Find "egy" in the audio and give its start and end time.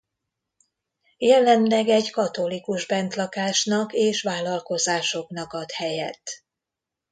1.89-2.11